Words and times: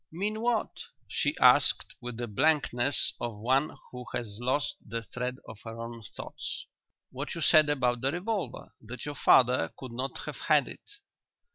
"Mean 0.11 0.41
what?" 0.41 0.79
she 1.07 1.37
asked, 1.37 1.93
with 2.01 2.17
the 2.17 2.25
blankness 2.25 3.13
of 3.21 3.37
one 3.37 3.77
who 3.91 4.05
has 4.15 4.39
lost 4.41 4.77
the 4.83 5.03
thread 5.03 5.37
of 5.47 5.59
her 5.63 5.79
own 5.79 6.01
thoughts. 6.01 6.65
"What 7.11 7.35
you 7.35 7.41
said 7.41 7.69
about 7.69 8.01
the 8.01 8.11
revolver 8.11 8.73
that 8.83 9.05
your 9.05 9.13
father 9.13 9.71
could 9.77 9.91
not 9.91 10.17
have 10.25 10.37
had 10.37 10.67
it?" 10.67 10.89